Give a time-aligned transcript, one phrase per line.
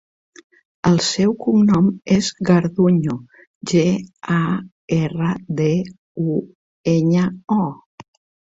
[0.91, 3.19] El seu cognom és Garduño:
[3.73, 3.83] ge,
[4.39, 4.41] a,
[5.01, 5.31] erra,
[5.63, 5.71] de,
[6.25, 6.41] u,
[6.97, 7.29] enya,
[7.61, 7.71] o.